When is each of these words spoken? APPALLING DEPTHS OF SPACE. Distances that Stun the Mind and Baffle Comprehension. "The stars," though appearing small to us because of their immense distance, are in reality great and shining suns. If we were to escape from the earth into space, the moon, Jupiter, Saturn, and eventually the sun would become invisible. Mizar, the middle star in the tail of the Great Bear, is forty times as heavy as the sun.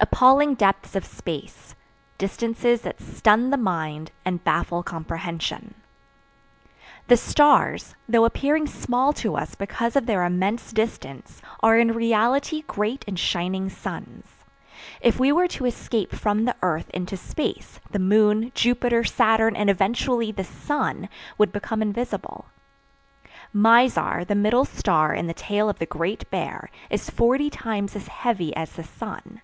APPALLING 0.00 0.54
DEPTHS 0.56 0.94
OF 0.96 1.04
SPACE. 1.06 1.74
Distances 2.18 2.82
that 2.82 3.00
Stun 3.00 3.48
the 3.48 3.56
Mind 3.56 4.10
and 4.26 4.44
Baffle 4.44 4.82
Comprehension. 4.82 5.74
"The 7.06 7.16
stars," 7.16 7.94
though 8.06 8.26
appearing 8.26 8.66
small 8.66 9.14
to 9.14 9.34
us 9.36 9.54
because 9.54 9.96
of 9.96 10.04
their 10.04 10.24
immense 10.26 10.72
distance, 10.74 11.40
are 11.62 11.78
in 11.78 11.92
reality 11.92 12.64
great 12.66 13.04
and 13.08 13.18
shining 13.18 13.70
suns. 13.70 14.26
If 15.00 15.18
we 15.18 15.32
were 15.32 15.48
to 15.48 15.64
escape 15.64 16.14
from 16.14 16.44
the 16.44 16.56
earth 16.60 16.90
into 16.90 17.16
space, 17.16 17.80
the 17.90 17.98
moon, 17.98 18.52
Jupiter, 18.54 19.04
Saturn, 19.04 19.56
and 19.56 19.70
eventually 19.70 20.30
the 20.32 20.44
sun 20.44 21.08
would 21.38 21.50
become 21.50 21.80
invisible. 21.80 22.44
Mizar, 23.54 24.26
the 24.26 24.34
middle 24.34 24.66
star 24.66 25.14
in 25.14 25.28
the 25.28 25.32
tail 25.34 25.70
of 25.70 25.78
the 25.78 25.86
Great 25.86 26.30
Bear, 26.30 26.68
is 26.90 27.08
forty 27.08 27.48
times 27.48 27.96
as 27.96 28.08
heavy 28.08 28.54
as 28.54 28.72
the 28.72 28.84
sun. 28.84 29.40